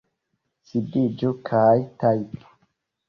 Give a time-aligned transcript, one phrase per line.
[0.69, 2.51] Sidiĝu kaj tajpu!